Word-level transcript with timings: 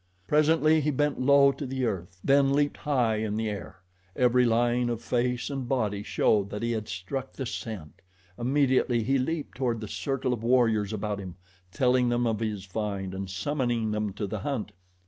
Presently 0.27 0.81
he 0.81 0.89
bent 0.89 1.21
low 1.21 1.51
to 1.51 1.67
the 1.67 1.85
earth, 1.85 2.19
then 2.23 2.53
leaped 2.53 2.77
high 2.77 3.17
in 3.17 3.39
air. 3.39 3.81
Every 4.15 4.45
line 4.45 4.89
of 4.89 4.99
face 4.99 5.51
and 5.51 5.69
body 5.69 6.01
showed 6.01 6.49
that 6.49 6.63
he 6.63 6.71
had 6.71 6.87
struck 6.89 7.33
the 7.33 7.45
scent. 7.45 8.01
Immediately 8.35 9.03
he 9.03 9.19
leaped 9.19 9.55
toward 9.55 9.79
the 9.79 9.87
circle 9.87 10.33
of 10.33 10.41
warriors 10.41 10.91
about 10.91 11.19
him, 11.19 11.35
telling 11.71 12.09
them 12.09 12.25
of 12.25 12.39
his 12.39 12.65
find 12.65 13.13
and 13.13 13.29
summoning 13.29 13.91
them 13.91 14.11
to 14.13 14.25
the 14.25 14.39
hunt. 14.39 14.71